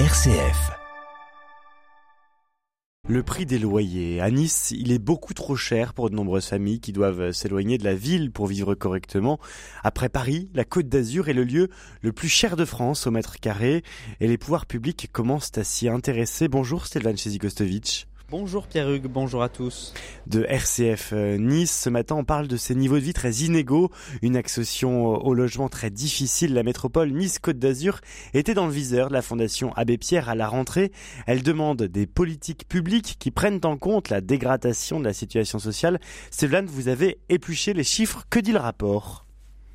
RCF. 0.00 0.72
Le 3.08 3.22
prix 3.22 3.46
des 3.46 3.60
loyers. 3.60 4.20
À 4.20 4.28
Nice, 4.28 4.74
il 4.76 4.90
est 4.90 4.98
beaucoup 4.98 5.34
trop 5.34 5.54
cher 5.54 5.94
pour 5.94 6.10
de 6.10 6.16
nombreuses 6.16 6.48
familles 6.48 6.80
qui 6.80 6.92
doivent 6.92 7.30
s'éloigner 7.30 7.78
de 7.78 7.84
la 7.84 7.94
ville 7.94 8.32
pour 8.32 8.48
vivre 8.48 8.74
correctement. 8.74 9.38
Après 9.84 10.08
Paris, 10.08 10.50
la 10.52 10.64
Côte 10.64 10.88
d'Azur 10.88 11.28
est 11.28 11.32
le 11.32 11.44
lieu 11.44 11.68
le 12.00 12.10
plus 12.10 12.28
cher 12.28 12.56
de 12.56 12.64
France 12.64 13.06
au 13.06 13.12
mètre 13.12 13.38
carré 13.38 13.84
et 14.18 14.26
les 14.26 14.36
pouvoirs 14.36 14.66
publics 14.66 15.10
commencent 15.12 15.56
à 15.58 15.62
s'y 15.62 15.88
intéresser. 15.88 16.48
Bonjour 16.48 16.86
Stelvan 16.86 17.14
Chezikostovic. 17.14 18.08
Bonjour 18.36 18.66
Pierre-Hugues, 18.66 19.06
bonjour 19.06 19.44
à 19.44 19.48
tous. 19.48 19.94
De 20.26 20.42
RCF 20.48 21.12
euh, 21.12 21.36
Nice, 21.36 21.82
ce 21.84 21.88
matin 21.88 22.16
on 22.16 22.24
parle 22.24 22.48
de 22.48 22.56
ces 22.56 22.74
niveaux 22.74 22.96
de 22.96 23.00
vie 23.00 23.12
très 23.12 23.30
inégaux, 23.32 23.92
une 24.22 24.34
accession 24.34 25.06
au 25.06 25.34
logement 25.34 25.68
très 25.68 25.88
difficile. 25.88 26.52
La 26.52 26.64
métropole 26.64 27.12
Nice-Côte 27.12 27.60
d'Azur 27.60 28.00
était 28.32 28.54
dans 28.54 28.66
le 28.66 28.72
viseur 28.72 29.06
de 29.06 29.12
la 29.12 29.22
Fondation 29.22 29.72
Abbé 29.74 29.98
Pierre 29.98 30.28
à 30.28 30.34
la 30.34 30.48
rentrée. 30.48 30.90
Elle 31.28 31.44
demande 31.44 31.84
des 31.84 32.08
politiques 32.08 32.66
publiques 32.66 33.18
qui 33.20 33.30
prennent 33.30 33.60
en 33.62 33.76
compte 33.76 34.08
la 34.08 34.20
dégradation 34.20 34.98
de 34.98 35.04
la 35.04 35.12
situation 35.12 35.60
sociale. 35.60 36.00
Stéphane, 36.32 36.66
vous 36.66 36.88
avez 36.88 37.20
épluché 37.28 37.72
les 37.72 37.84
chiffres. 37.84 38.24
Que 38.30 38.40
dit 38.40 38.50
le 38.50 38.58
rapport? 38.58 39.23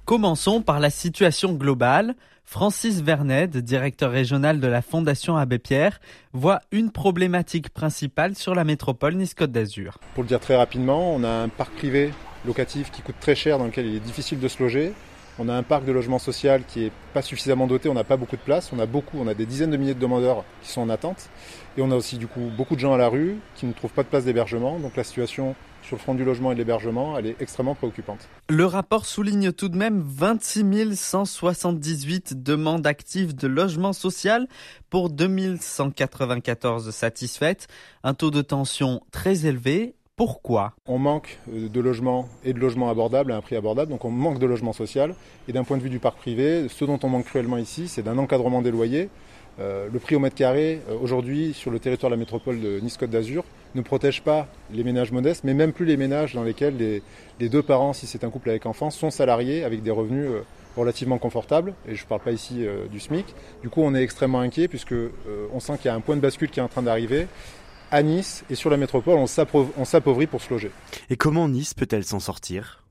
Commençons 0.09 0.63
par 0.63 0.79
la 0.79 0.89
situation 0.89 1.53
globale. 1.53 2.15
Francis 2.43 2.99
Vernet, 2.99 3.55
directeur 3.57 4.09
régional 4.09 4.59
de 4.59 4.65
la 4.65 4.81
Fondation 4.81 5.37
Abbé 5.37 5.59
Pierre, 5.59 5.99
voit 6.33 6.61
une 6.71 6.89
problématique 6.89 7.69
principale 7.69 8.33
sur 8.33 8.55
la 8.55 8.63
métropole 8.63 9.13
Nice-Côte 9.13 9.51
d'Azur. 9.51 9.99
Pour 10.15 10.23
le 10.23 10.29
dire 10.29 10.39
très 10.39 10.55
rapidement, 10.55 11.13
on 11.13 11.23
a 11.23 11.29
un 11.29 11.47
parc 11.47 11.75
privé 11.75 12.11
locatif 12.43 12.89
qui 12.89 13.03
coûte 13.03 13.17
très 13.19 13.35
cher, 13.35 13.59
dans 13.59 13.65
lequel 13.65 13.85
il 13.85 13.97
est 13.97 13.99
difficile 13.99 14.39
de 14.39 14.47
se 14.47 14.63
loger. 14.63 14.93
On 15.41 15.47
a 15.47 15.53
un 15.53 15.63
parc 15.63 15.85
de 15.85 15.93
logement 15.93 16.19
social 16.19 16.63
qui 16.67 16.81
n'est 16.81 16.91
pas 17.13 17.21
suffisamment 17.21 17.65
doté, 17.65 17.87
on 17.87 17.93
n'a 17.93 18.03
pas 18.03 18.17
beaucoup 18.17 18.35
de 18.35 18.41
place. 18.41 18.71
On 18.73 18.79
a 18.79 18.85
beaucoup, 18.85 19.17
on 19.17 19.27
a 19.27 19.33
des 19.33 19.45
dizaines 19.45 19.71
de 19.71 19.77
milliers 19.77 19.93
de 19.93 19.99
demandeurs 19.99 20.43
qui 20.61 20.69
sont 20.69 20.81
en 20.81 20.89
attente. 20.89 21.29
Et 21.77 21.81
on 21.81 21.91
a 21.91 21.95
aussi 21.95 22.17
du 22.17 22.27
coup 22.27 22.51
beaucoup 22.57 22.75
de 22.75 22.81
gens 22.81 22.93
à 22.93 22.97
la 22.97 23.07
rue 23.07 23.37
qui 23.55 23.65
ne 23.65 23.71
trouvent 23.71 23.93
pas 23.93 24.03
de 24.03 24.09
place 24.09 24.25
d'hébergement. 24.25 24.79
Donc 24.79 24.97
la 24.97 25.05
situation 25.05 25.55
sur 25.81 25.95
le 25.95 26.01
front 26.01 26.13
du 26.13 26.25
logement 26.25 26.51
et 26.51 26.55
de 26.55 26.59
l'hébergement, 26.59 27.17
elle 27.17 27.25
est 27.25 27.35
extrêmement 27.39 27.73
préoccupante. 27.73 28.27
Le 28.49 28.65
rapport 28.65 29.05
souligne 29.05 29.53
tout 29.53 29.69
de 29.69 29.77
même 29.77 30.03
26 30.05 30.99
178 30.99 32.43
demandes 32.43 32.85
actives 32.85 33.33
de 33.33 33.47
logement 33.47 33.93
social 33.93 34.45
pour 34.89 35.09
2194 35.09 36.91
satisfaites, 36.91 37.67
un 38.03 38.13
taux 38.13 38.29
de 38.29 38.41
tension 38.41 39.01
très 39.11 39.45
élevé 39.45 39.95
pourquoi 40.19 40.73
On 40.85 40.97
manque 40.97 41.37
euh, 41.49 41.69
de 41.69 41.79
logements 41.79 42.27
et 42.43 42.51
de 42.51 42.59
logements 42.59 42.89
abordables 42.89 43.31
à 43.31 43.37
un 43.37 43.41
prix 43.41 43.55
abordable, 43.55 43.89
donc 43.89 44.03
on 44.03 44.09
manque 44.09 44.37
de 44.37 44.45
logement 44.45 44.73
social. 44.73 45.15
Et 45.47 45.53
d'un 45.53 45.63
point 45.63 45.77
de 45.77 45.81
vue 45.81 45.89
du 45.89 45.99
parc 45.99 46.17
privé, 46.17 46.67
ce 46.67 46.83
dont 46.83 46.99
on 47.03 47.07
manque 47.07 47.23
cruellement 47.23 47.55
ici, 47.55 47.87
c'est 47.87 48.01
d'un 48.01 48.17
encadrement 48.17 48.61
des 48.61 48.69
loyers. 48.69 49.07
Euh, 49.61 49.87
le 49.89 49.97
prix 49.97 50.17
au 50.17 50.19
mètre 50.19 50.35
carré, 50.35 50.81
euh, 50.89 50.97
aujourd'hui, 51.01 51.53
sur 51.53 51.71
le 51.71 51.79
territoire 51.79 52.09
de 52.09 52.15
la 52.15 52.19
métropole 52.19 52.59
de 52.59 52.81
Nice-Côte 52.81 53.11
d'Azur, 53.11 53.45
ne 53.75 53.81
protège 53.81 54.21
pas 54.21 54.49
les 54.73 54.83
ménages 54.83 55.13
modestes, 55.13 55.45
mais 55.45 55.53
même 55.53 55.71
plus 55.71 55.85
les 55.85 55.95
ménages 55.95 56.35
dans 56.35 56.43
lesquels 56.43 56.75
les, 56.75 57.47
deux 57.47 57.63
parents, 57.63 57.93
si 57.93 58.05
c'est 58.05 58.25
un 58.25 58.29
couple 58.29 58.49
avec 58.49 58.65
enfants, 58.65 58.89
sont 58.89 59.11
salariés 59.11 59.63
avec 59.63 59.83
des 59.83 59.91
revenus 59.91 60.27
relativement 60.75 61.17
confortables. 61.17 61.73
Et 61.87 61.95
je 61.95 62.03
ne 62.03 62.09
parle 62.09 62.21
pas 62.21 62.33
ici 62.33 62.65
du 62.91 62.99
SMIC. 62.99 63.25
Du 63.61 63.69
coup, 63.69 63.81
on 63.83 63.95
est 63.95 64.03
extrêmement 64.03 64.41
inquiet 64.41 64.67
puisque 64.67 64.95
on 65.53 65.59
sent 65.61 65.77
qu'il 65.77 65.85
y 65.85 65.89
a 65.89 65.95
un 65.95 66.01
point 66.01 66.15
de 66.15 66.21
bascule 66.21 66.49
qui 66.49 66.59
est 66.59 66.63
en 66.63 66.67
train 66.67 66.81
d'arriver 66.81 67.27
à 67.91 68.03
Nice 68.03 68.43
et 68.49 68.55
sur 68.55 68.69
la 68.69 68.77
métropole, 68.77 69.17
on 69.17 69.85
s'appauvrit 69.85 70.27
pour 70.27 70.41
se 70.41 70.49
loger. 70.49 70.71
Et 71.09 71.17
comment 71.17 71.47
Nice 71.47 71.73
peut-elle 71.73 72.03
s'en 72.03 72.19
sortir? 72.19 72.83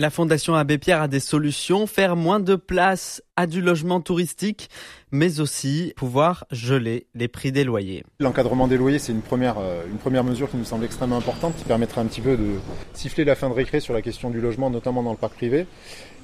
La 0.00 0.10
Fondation 0.10 0.54
Abbé 0.54 0.78
Pierre 0.78 1.02
a 1.02 1.08
des 1.08 1.18
solutions, 1.18 1.88
faire 1.88 2.14
moins 2.14 2.38
de 2.38 2.54
place 2.54 3.20
à 3.34 3.48
du 3.48 3.60
logement 3.60 4.00
touristique, 4.00 4.70
mais 5.10 5.40
aussi 5.40 5.92
pouvoir 5.96 6.44
geler 6.52 7.08
les 7.16 7.26
prix 7.26 7.50
des 7.50 7.64
loyers. 7.64 8.04
L'encadrement 8.20 8.68
des 8.68 8.76
loyers, 8.76 9.00
c'est 9.00 9.10
une 9.10 9.22
première, 9.22 9.56
euh, 9.58 9.82
une 9.90 9.98
première 9.98 10.22
mesure 10.22 10.48
qui 10.48 10.56
nous 10.56 10.64
semble 10.64 10.84
extrêmement 10.84 11.16
importante, 11.16 11.56
qui 11.56 11.64
permettra 11.64 12.00
un 12.00 12.06
petit 12.06 12.20
peu 12.20 12.36
de 12.36 12.60
siffler 12.94 13.24
la 13.24 13.34
fin 13.34 13.48
de 13.48 13.54
récré 13.54 13.80
sur 13.80 13.92
la 13.92 14.00
question 14.00 14.30
du 14.30 14.40
logement, 14.40 14.70
notamment 14.70 15.02
dans 15.02 15.10
le 15.10 15.16
parc 15.16 15.34
privé. 15.34 15.66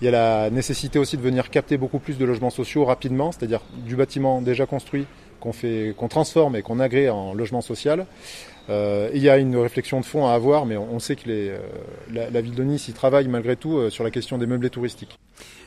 Il 0.01 0.05
y 0.05 0.09
a 0.09 0.13
la 0.13 0.51
nécessité 0.51 1.01
aussi 1.01 1.17
de 1.17 1.23
venir 1.23 1.51
capter 1.51 1.77
beaucoup 1.77 1.99
plus 1.99 2.17
de 2.17 2.25
logements 2.25 2.51
sociaux 2.51 2.85
rapidement, 2.85 3.33
c'est-à-dire 3.33 3.63
du 3.85 3.97
bâtiment 3.97 4.41
déjà 4.41 4.67
construit 4.67 5.07
qu'on 5.45 5.53
fait, 5.53 5.95
qu'on 5.97 6.09
transforme 6.09 6.57
et 6.57 6.63
qu'on 6.63 6.81
agrée 6.81 7.11
en 7.11 7.35
logement 7.35 7.61
social. 7.61 8.07
Euh, 8.71 9.11
il 9.13 9.23
y 9.23 9.29
a 9.29 9.37
une 9.37 9.57
réflexion 9.57 10.01
de 10.01 10.07
fond 10.07 10.27
à 10.27 10.33
avoir, 10.33 10.65
mais 10.65 10.79
on, 10.79 10.99
sait 10.99 11.17
que 11.17 11.29
les, 11.29 11.51
euh, 11.51 12.31
la, 12.33 12.41
ville 12.41 12.55
de 12.55 12.65
Nice 12.65 12.89
y 12.89 12.95
travaille 12.95 13.29
malgré 13.29 13.55
tout 13.55 13.77
euh, 13.77 13.91
sur 13.91 14.05
la 14.05 14.11
question 14.11 14.39
des 14.39 14.47
meublés 14.47 14.71
touristiques. 14.71 15.19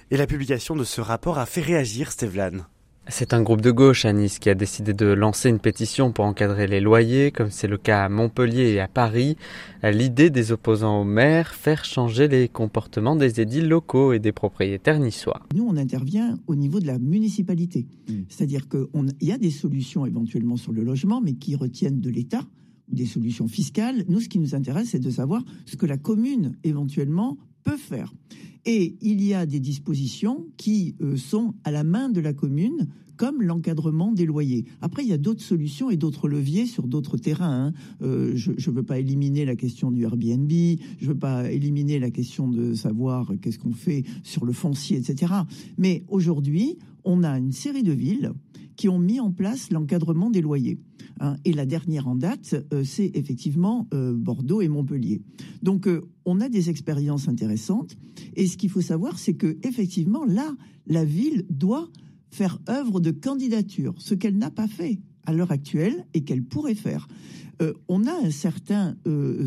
Et 0.10 0.18
la 0.18 0.26
publication 0.26 0.76
de 0.76 0.84
ce 0.84 1.00
rapport 1.00 1.38
a 1.38 1.46
fait 1.46 1.62
réagir 1.62 2.12
Stevlan. 2.12 2.66
C'est 3.10 3.34
un 3.34 3.42
groupe 3.42 3.62
de 3.62 3.72
gauche 3.72 4.04
à 4.04 4.12
Nice 4.12 4.38
qui 4.38 4.50
a 4.50 4.56
décidé 4.56 4.94
de 4.94 5.06
lancer 5.06 5.48
une 5.48 5.60
pétition 5.60 6.12
pour 6.12 6.26
encadrer 6.26 6.68
les 6.68 6.82
loyers, 6.82 7.32
comme 7.32 7.50
c'est 7.52 7.68
le 7.68 7.78
cas 7.78 8.04
à 8.04 8.10
Montpellier 8.10 8.74
et 8.74 8.80
à 8.82 8.90
Paris. 8.90 9.38
L'idée 9.82 10.30
des 10.30 10.52
opposants 10.52 11.02
au 11.02 11.04
maire, 11.06 11.54
faire 11.54 11.86
changer 11.86 12.28
les 12.28 12.50
comportements 12.50 13.16
des 13.16 13.40
édiles 13.40 13.70
locaux 13.70 14.12
et 14.12 14.20
des 14.20 14.34
propriétaires 14.34 15.00
niçois. 15.00 15.42
Nous, 15.56 15.66
on 15.66 15.78
intervient 15.78 16.38
au 16.48 16.56
niveau 16.56 16.82
de 16.82 16.88
la 16.88 17.00
municipalité. 17.00 17.88
Mmh. 18.10 18.14
C'est-à-dire 18.28 18.68
qu'il 18.68 18.88
y 19.22 19.32
a 19.32 19.38
des 19.38 19.52
solutions 19.52 20.06
éventuellement 20.06 20.58
sur 20.58 20.74
le 20.74 20.84
logement, 20.84 21.22
mais 21.22 21.34
qui 21.34 21.56
retiennent 21.56 22.02
de 22.02 22.10
l'État 22.10 22.44
des 22.90 23.06
solutions 23.06 23.48
fiscales. 23.48 24.04
Nous, 24.10 24.20
ce 24.20 24.28
qui 24.28 24.40
nous 24.40 24.54
intéresse, 24.54 24.90
c'est 24.90 25.00
de 25.00 25.12
savoir 25.12 25.44
ce 25.66 25.78
que 25.78 25.86
la 25.86 25.98
commune 25.98 26.58
éventuellement 26.64 27.38
peut 27.64 27.78
faire. 27.78 28.14
Et 28.70 28.98
il 29.02 29.24
y 29.24 29.34
a 29.34 29.46
des 29.46 29.62
dispositions 29.62 30.46
qui 30.58 30.98
euh, 31.02 31.16
sont 31.16 31.56
à 31.64 31.72
la 31.72 31.86
main 31.86 32.10
de 32.10 32.20
la 32.20 32.34
commune, 32.34 32.90
comme 33.16 33.42
l'encadrement 33.42 34.12
des 34.12 34.26
loyers. 34.26 34.66
Après, 34.82 35.04
il 35.04 35.08
y 35.08 35.14
a 35.14 35.18
d'autres 35.18 35.42
solutions 35.42 35.90
et 35.90 35.96
d'autres 35.96 36.28
leviers 36.28 36.66
sur 36.66 36.86
d'autres 36.86 37.18
terrains. 37.18 37.68
Hein. 37.68 37.74
Euh, 38.02 38.34
je 38.36 38.52
ne 38.52 38.76
veux 38.76 38.84
pas 38.84 39.00
éliminer 39.00 39.46
la 39.46 39.56
question 39.56 39.90
du 39.90 40.04
Airbnb, 40.04 40.52
je 40.52 40.76
ne 41.02 41.08
veux 41.08 41.18
pas 41.18 41.50
éliminer 41.50 41.98
la 41.98 42.12
question 42.12 42.50
de 42.50 42.74
savoir 42.74 43.32
qu'est-ce 43.42 43.58
qu'on 43.58 43.72
fait 43.72 44.04
sur 44.22 44.46
le 44.46 44.52
foncier, 44.52 44.98
etc. 44.98 45.34
Mais 45.78 46.04
aujourd'hui, 46.10 46.78
on 47.06 47.24
a 47.24 47.40
une 47.40 47.54
série 47.54 47.84
de 47.84 47.94
villes 47.94 48.34
qui 48.76 48.90
ont 48.90 49.00
mis 49.00 49.22
en 49.22 49.32
place 49.32 49.72
l'encadrement 49.72 50.30
des 50.30 50.42
loyers. 50.42 50.78
Hein. 51.20 51.38
et 51.46 51.54
la 51.54 51.66
dernière 51.66 52.08
en 52.08 52.16
date, 52.16 52.54
euh, 52.74 52.84
c'est 52.84 53.12
effectivement 53.16 53.88
Bordeaux 53.92 54.62
et 54.62 54.68
Montpellier. 54.68 55.22
Donc, 55.64 55.90
on 56.26 56.42
a 56.42 56.50
des 56.50 56.70
expériences 56.70 57.28
intéressantes. 57.28 57.98
Qu'il 58.58 58.70
faut 58.70 58.82
savoir, 58.82 59.20
c'est 59.20 59.36
que 59.36 59.58
effectivement, 59.64 60.26
là, 60.26 60.56
la 60.88 61.06
ville 61.06 61.46
doit 61.50 61.90
faire 62.30 62.60
œuvre 62.70 63.00
de 63.00 63.12
candidature, 63.12 63.96
ce 63.98 64.14
qu'elle 64.14 64.38
n'a 64.38 64.52
pas 64.52 64.68
fait 64.68 65.00
à 65.26 65.34
l'heure 65.34 65.52
actuelle 65.52 66.06
et 66.14 66.24
qu'elle 66.24 66.44
pourrait 66.44 66.76
faire. 66.76 67.08
on 67.88 68.06
a 68.06 68.14
un 68.26 68.32
certain 68.32 68.96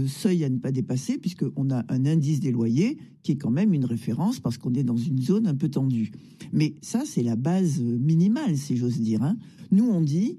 seuil 0.06 0.44
à 0.44 0.48
ne 0.48 0.58
pas 0.58 0.72
dépasser 0.72 1.18
puisqu'on 1.18 1.70
a 1.70 1.84
un 1.88 2.06
indice 2.06 2.40
des 2.40 2.50
loyers 2.50 2.98
qui 3.22 3.32
est 3.32 3.36
quand 3.36 3.50
même 3.50 3.72
une 3.72 3.84
référence 3.84 4.40
parce 4.40 4.58
qu'on 4.58 4.74
est 4.74 4.82
dans 4.82 4.96
une 4.96 5.20
zone 5.20 5.46
un 5.46 5.54
peu 5.54 5.68
tendue. 5.68 6.10
Mais 6.52 6.74
ça, 6.82 7.02
c'est 7.04 7.22
la 7.22 7.36
base 7.36 7.80
minimale, 7.80 8.56
si 8.56 8.76
j'ose 8.76 9.00
dire. 9.00 9.22
Hein. 9.22 9.36
Nous, 9.70 9.84
on 9.84 10.00
dit 10.00 10.38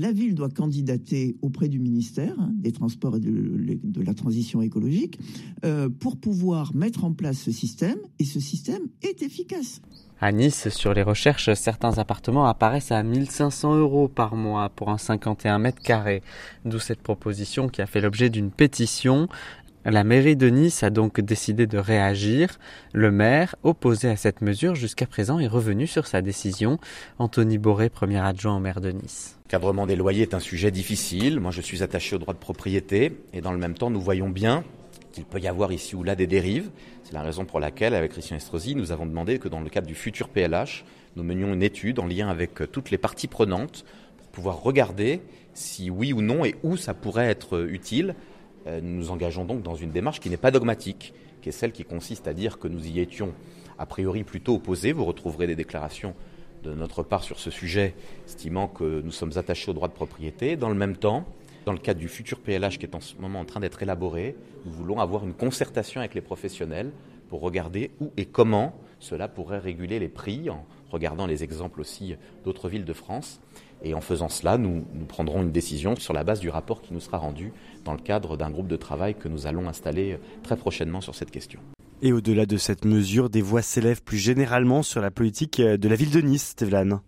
la 0.00 0.12
ville 0.12 0.34
doit 0.34 0.48
candidater 0.48 1.36
auprès 1.42 1.68
du 1.68 1.78
ministère 1.78 2.34
hein, 2.38 2.50
des 2.54 2.72
Transports 2.72 3.16
et 3.16 3.20
de, 3.20 4.02
la 4.02 4.14
Transition 4.14 4.62
écologique 4.62 5.18
euh, 5.64 5.88
pour 5.88 6.16
pouvoir 6.16 6.74
mettre 6.74 7.04
en 7.04 7.12
place 7.12 7.38
ce 7.38 7.52
système, 7.52 7.98
et 8.18 8.24
ce 8.24 8.40
système 8.40 8.82
est 9.02 9.22
efficace. 9.22 9.82
À 10.22 10.32
Nice, 10.32 10.68
sur 10.68 10.92
les 10.92 11.02
recherches, 11.02 11.52
certains 11.54 11.96
appartements 11.96 12.44
apparaissent 12.44 12.92
à 12.92 13.02
1500 13.02 13.78
euros 13.78 14.06
par 14.06 14.36
mois 14.36 14.68
pour 14.68 14.90
un 14.90 14.98
51 14.98 15.58
mètres 15.58 15.80
carrés, 15.80 16.22
d'où 16.66 16.78
cette 16.78 17.00
proposition 17.00 17.68
qui 17.68 17.80
a 17.80 17.86
fait 17.86 18.02
l'objet 18.02 18.28
d'une 18.28 18.50
pétition. 18.50 19.28
La 19.86 20.04
mairie 20.04 20.36
de 20.36 20.50
Nice 20.50 20.82
a 20.82 20.90
donc 20.90 21.22
décidé 21.22 21.66
de 21.66 21.78
réagir. 21.78 22.58
Le 22.92 23.10
maire, 23.10 23.56
opposé 23.62 24.10
à 24.10 24.16
cette 24.16 24.42
mesure 24.42 24.74
jusqu'à 24.74 25.06
présent, 25.06 25.38
est 25.38 25.46
revenu 25.46 25.86
sur 25.86 26.06
sa 26.06 26.20
décision. 26.20 26.78
Anthony 27.18 27.56
Boré, 27.56 27.88
premier 27.88 28.18
adjoint 28.18 28.54
au 28.54 28.60
maire 28.60 28.82
de 28.82 28.90
Nice. 28.90 29.38
L'encadrement 29.46 29.86
des 29.86 29.96
loyers 29.96 30.22
est 30.22 30.34
un 30.34 30.40
sujet 30.40 30.70
difficile. 30.70 31.40
Moi, 31.40 31.50
je 31.50 31.62
suis 31.62 31.82
attaché 31.82 32.14
au 32.14 32.18
droit 32.18 32.34
de 32.34 32.38
propriété 32.38 33.22
et 33.32 33.40
dans 33.40 33.52
le 33.52 33.58
même 33.58 33.72
temps, 33.72 33.88
nous 33.88 34.02
voyons 34.02 34.28
bien 34.28 34.64
qu'il 35.12 35.24
peut 35.24 35.40
y 35.40 35.48
avoir 35.48 35.72
ici 35.72 35.96
ou 35.96 36.02
là 36.02 36.14
des 36.14 36.26
dérives. 36.26 36.68
C'est 37.02 37.14
la 37.14 37.22
raison 37.22 37.46
pour 37.46 37.58
laquelle, 37.58 37.94
avec 37.94 38.12
Christian 38.12 38.36
Estrosi, 38.36 38.74
nous 38.74 38.92
avons 38.92 39.06
demandé 39.06 39.38
que 39.38 39.48
dans 39.48 39.60
le 39.60 39.70
cadre 39.70 39.86
du 39.86 39.94
futur 39.94 40.28
PLH, 40.28 40.84
nous 41.16 41.22
menions 41.22 41.54
une 41.54 41.62
étude 41.62 42.00
en 42.00 42.06
lien 42.06 42.28
avec 42.28 42.70
toutes 42.70 42.90
les 42.90 42.98
parties 42.98 43.28
prenantes 43.28 43.86
pour 44.18 44.26
pouvoir 44.28 44.62
regarder 44.62 45.22
si 45.54 45.88
oui 45.88 46.12
ou 46.12 46.20
non 46.20 46.44
et 46.44 46.54
où 46.62 46.76
ça 46.76 46.92
pourrait 46.92 47.28
être 47.28 47.66
utile 47.66 48.10
euh, 48.10 48.29
nous 48.66 48.96
nous 48.96 49.10
engageons 49.10 49.44
donc 49.44 49.62
dans 49.62 49.74
une 49.74 49.90
démarche 49.90 50.20
qui 50.20 50.30
n'est 50.30 50.36
pas 50.36 50.50
dogmatique, 50.50 51.14
qui 51.40 51.48
est 51.48 51.52
celle 51.52 51.72
qui 51.72 51.84
consiste 51.84 52.28
à 52.28 52.34
dire 52.34 52.58
que 52.58 52.68
nous 52.68 52.86
y 52.86 53.00
étions 53.00 53.32
a 53.78 53.86
priori 53.86 54.24
plutôt 54.24 54.56
opposés. 54.56 54.92
Vous 54.92 55.04
retrouverez 55.04 55.46
des 55.46 55.56
déclarations 55.56 56.14
de 56.62 56.74
notre 56.74 57.02
part 57.02 57.22
sur 57.22 57.38
ce 57.38 57.50
sujet, 57.50 57.94
estimant 58.26 58.68
que 58.68 59.00
nous 59.00 59.12
sommes 59.12 59.32
attachés 59.36 59.70
au 59.70 59.74
droit 59.74 59.88
de 59.88 59.94
propriété. 59.94 60.56
Dans 60.56 60.68
le 60.68 60.74
même 60.74 60.96
temps, 60.96 61.24
dans 61.64 61.72
le 61.72 61.78
cadre 61.78 62.00
du 62.00 62.08
futur 62.08 62.40
PLH 62.40 62.78
qui 62.78 62.86
est 62.86 62.94
en 62.94 63.00
ce 63.00 63.16
moment 63.16 63.40
en 63.40 63.44
train 63.44 63.60
d'être 63.60 63.82
élaboré, 63.82 64.36
nous 64.66 64.72
voulons 64.72 65.00
avoir 65.00 65.24
une 65.24 65.34
concertation 65.34 66.00
avec 66.00 66.14
les 66.14 66.20
professionnels 66.20 66.90
pour 67.28 67.40
regarder 67.40 67.90
où 68.00 68.10
et 68.16 68.26
comment 68.26 68.74
cela 68.98 69.28
pourrait 69.28 69.58
réguler 69.58 69.98
les 69.98 70.08
prix 70.08 70.50
en 70.50 70.66
regardant 70.90 71.26
les 71.26 71.44
exemples 71.44 71.80
aussi 71.80 72.16
d'autres 72.44 72.68
villes 72.68 72.84
de 72.84 72.92
France. 72.92 73.40
Et 73.82 73.94
en 73.94 74.00
faisant 74.00 74.28
cela, 74.28 74.58
nous, 74.58 74.84
nous, 74.94 75.04
prendrons 75.06 75.42
une 75.42 75.52
décision 75.52 75.96
sur 75.96 76.12
la 76.12 76.24
base 76.24 76.40
du 76.40 76.50
rapport 76.50 76.82
qui 76.82 76.92
nous 76.92 77.00
sera 77.00 77.18
rendu 77.18 77.52
dans 77.84 77.92
le 77.92 78.00
cadre 78.00 78.36
d'un 78.36 78.50
groupe 78.50 78.68
de 78.68 78.76
travail 78.76 79.14
que 79.14 79.28
nous 79.28 79.46
allons 79.46 79.68
installer 79.68 80.18
très 80.42 80.56
prochainement 80.56 81.00
sur 81.00 81.14
cette 81.14 81.30
question. 81.30 81.60
Et 82.02 82.12
au-delà 82.12 82.46
de 82.46 82.56
cette 82.56 82.84
mesure, 82.84 83.28
des 83.28 83.42
voix 83.42 83.62
s'élèvent 83.62 84.02
plus 84.02 84.18
généralement 84.18 84.82
sur 84.82 85.00
la 85.00 85.10
politique 85.10 85.60
de 85.60 85.88
la 85.88 85.96
ville 85.96 86.10
de 86.10 86.20
Nice, 86.20 86.48
Stéphane. 86.48 87.00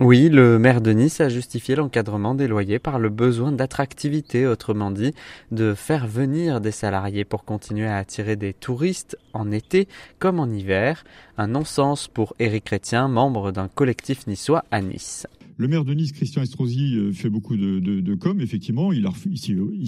Oui, 0.00 0.28
le 0.30 0.58
maire 0.58 0.80
de 0.80 0.90
Nice 0.90 1.20
a 1.20 1.28
justifié 1.28 1.76
l'encadrement 1.76 2.34
des 2.34 2.48
loyers 2.48 2.78
par 2.78 2.98
le 2.98 3.08
besoin 3.08 3.52
d'attractivité, 3.52 4.46
autrement 4.46 4.90
dit, 4.90 5.14
de 5.52 5.74
faire 5.74 6.06
venir 6.06 6.60
des 6.60 6.72
salariés 6.72 7.24
pour 7.24 7.44
continuer 7.44 7.86
à 7.86 7.98
attirer 7.98 8.34
des 8.34 8.54
touristes 8.54 9.16
en 9.32 9.52
été 9.52 9.86
comme 10.18 10.40
en 10.40 10.48
hiver. 10.48 11.04
Un 11.36 11.48
non-sens 11.48 12.08
pour 12.08 12.34
Éric 12.38 12.64
Chrétien, 12.64 13.06
membre 13.06 13.52
d'un 13.52 13.68
collectif 13.68 14.26
niçois 14.26 14.64
à 14.70 14.80
Nice. 14.80 15.26
Le 15.62 15.68
maire 15.68 15.84
de 15.84 15.94
Nice, 15.94 16.10
Christian 16.10 16.42
Estrosi, 16.42 16.98
fait 17.12 17.30
beaucoup 17.30 17.56
de, 17.56 18.14
com, 18.16 18.40
effectivement. 18.40 18.92
Il, 18.92 19.06
il 19.30 19.38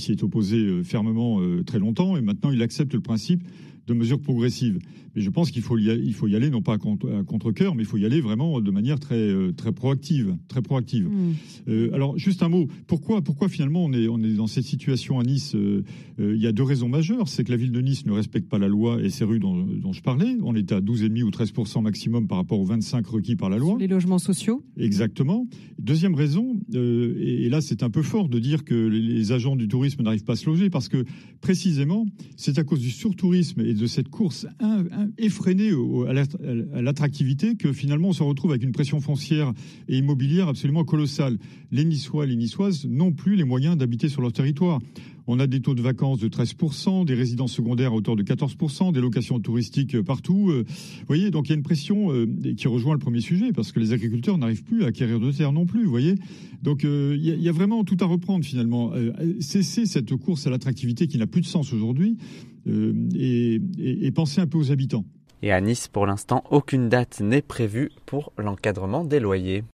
s'y 0.00 0.12
est 0.12 0.22
opposé 0.22 0.84
fermement 0.84 1.40
très 1.66 1.80
longtemps 1.80 2.16
et 2.16 2.20
maintenant 2.20 2.52
il 2.52 2.62
accepte 2.62 2.94
le 2.94 3.00
principe 3.00 3.42
de 3.86 3.94
mesures 3.94 4.20
progressives. 4.20 4.78
Mais 5.14 5.22
je 5.22 5.30
pense 5.30 5.50
qu'il 5.50 5.62
faut, 5.62 5.76
faut 6.12 6.26
y 6.26 6.36
aller, 6.36 6.50
non 6.50 6.62
pas 6.62 6.74
à 6.74 6.78
contre-cœur, 6.78 7.74
mais 7.74 7.82
il 7.82 7.86
faut 7.86 7.96
y 7.96 8.04
aller 8.04 8.20
vraiment 8.20 8.60
de 8.60 8.70
manière 8.70 8.98
très, 8.98 9.14
euh, 9.14 9.52
très 9.52 9.72
proactive. 9.72 10.36
Très 10.48 10.60
proactive. 10.60 11.08
Mmh. 11.08 11.34
Euh, 11.68 11.94
alors, 11.94 12.18
juste 12.18 12.42
un 12.42 12.48
mot. 12.48 12.66
Pourquoi, 12.86 13.22
pourquoi 13.22 13.48
finalement 13.48 13.84
on 13.84 13.92
est, 13.92 14.08
on 14.08 14.18
est 14.18 14.34
dans 14.34 14.46
cette 14.46 14.64
situation 14.64 15.20
à 15.20 15.22
Nice 15.22 15.54
euh, 15.54 15.84
euh 16.18 16.34
Il 16.34 16.42
y 16.42 16.46
a 16.46 16.52
deux 16.52 16.64
raisons 16.64 16.88
majeures. 16.88 17.28
C'est 17.28 17.44
que 17.44 17.50
la 17.50 17.56
ville 17.56 17.70
de 17.70 17.80
Nice 17.80 18.06
ne 18.06 18.12
respecte 18.12 18.48
pas 18.48 18.58
la 18.58 18.68
loi 18.68 19.00
et 19.02 19.10
ces 19.10 19.24
rues 19.24 19.38
dont, 19.38 19.64
dont 19.64 19.92
je 19.92 20.02
parlais. 20.02 20.36
On 20.42 20.56
était 20.56 20.74
à 20.74 20.80
12,5 20.80 21.22
ou 21.22 21.30
13% 21.30 21.82
maximum 21.82 22.26
par 22.26 22.38
rapport 22.38 22.58
aux 22.58 22.64
25 22.64 23.06
requis 23.06 23.36
par 23.36 23.50
la 23.50 23.58
loi. 23.58 23.70
Sur 23.70 23.78
les 23.78 23.86
logements 23.86 24.18
sociaux 24.18 24.64
Exactement. 24.76 25.46
Deuxième 25.78 26.14
raison, 26.14 26.56
et, 26.72 26.78
et, 26.78 27.48
là 27.48 27.60
c'est 27.60 27.82
un 27.82 27.90
peu 27.90 28.02
fort 28.02 28.28
de 28.28 28.38
dire 28.38 28.64
que 28.64 28.74
les, 28.74 29.00
les 29.00 29.32
agents 29.32 29.56
du 29.56 29.68
tourisme 29.68 30.02
n'arrivent 30.02 30.24
pas 30.24 30.32
à 30.32 30.36
se 30.36 30.46
loger 30.46 30.70
parce 30.70 30.88
que 30.88 31.04
précisément 31.40 32.06
c'est 32.36 32.58
à 32.58 32.64
cause 32.64 32.80
du 32.80 32.90
surtourisme 32.90 33.60
et 33.60 33.73
de 33.74 33.86
cette 33.86 34.08
course 34.08 34.46
effrénée 35.18 35.72
à 36.08 36.82
l'attractivité 36.82 37.56
que 37.56 37.72
finalement 37.72 38.08
on 38.08 38.12
se 38.12 38.22
retrouve 38.22 38.52
avec 38.52 38.62
une 38.62 38.72
pression 38.72 39.00
foncière 39.00 39.52
et 39.88 39.98
immobilière 39.98 40.48
absolument 40.48 40.84
colossale. 40.84 41.38
Les 41.72 41.84
Niçois, 41.84 42.26
les 42.26 42.36
Niçoises 42.36 42.86
n'ont 42.86 43.12
plus 43.12 43.36
les 43.36 43.44
moyens 43.44 43.76
d'habiter 43.76 44.08
sur 44.08 44.22
leur 44.22 44.32
territoire. 44.32 44.80
On 45.26 45.40
a 45.40 45.46
des 45.46 45.60
taux 45.60 45.74
de 45.74 45.80
vacances 45.80 46.18
de 46.18 46.28
13%, 46.28 47.06
des 47.06 47.14
résidences 47.14 47.52
secondaires 47.52 47.92
à 47.92 47.94
hauteur 47.94 48.14
de 48.14 48.22
14%, 48.22 48.92
des 48.92 49.00
locations 49.00 49.40
touristiques 49.40 50.00
partout. 50.02 50.52
Vous 50.52 50.64
voyez, 51.06 51.30
donc 51.30 51.48
il 51.48 51.50
y 51.50 51.52
a 51.54 51.56
une 51.56 51.62
pression 51.62 52.08
qui 52.56 52.68
rejoint 52.68 52.92
le 52.92 52.98
premier 52.98 53.20
sujet, 53.20 53.52
parce 53.52 53.72
que 53.72 53.80
les 53.80 53.92
agriculteurs 53.92 54.36
n'arrivent 54.36 54.64
plus 54.64 54.84
à 54.84 54.88
acquérir 54.88 55.20
de 55.20 55.32
terre 55.32 55.52
non 55.52 55.64
plus, 55.64 55.84
vous 55.84 55.90
voyez. 55.90 56.16
Donc 56.62 56.82
il 56.84 57.24
y, 57.24 57.30
y, 57.30 57.48
a 57.48 57.52
vraiment 57.52 57.84
tout 57.84 57.96
à 58.00 58.04
reprendre 58.04 58.44
finalement. 58.44 58.92
Cesser 59.40 59.86
cette 59.86 60.14
course 60.14 60.46
à 60.46 60.50
l'attractivité 60.50 61.06
qui 61.06 61.16
n'a 61.16 61.26
plus 61.26 61.40
de 61.40 61.46
sens 61.46 61.72
aujourd'hui 61.72 62.18
et, 62.66 63.60
et, 63.78 64.06
et 64.06 64.10
penser 64.12 64.40
un 64.40 64.46
peu 64.46 64.58
aux 64.58 64.70
habitants. 64.70 65.04
Et 65.42 65.52
à 65.52 65.60
Nice, 65.60 65.88
pour 65.88 66.06
l'instant, 66.06 66.44
aucune 66.50 66.88
date 66.88 67.20
n'est 67.20 67.42
prévue 67.42 67.90
pour 68.06 68.32
l'encadrement 68.38 69.04
des 69.04 69.20
loyers. 69.20 69.64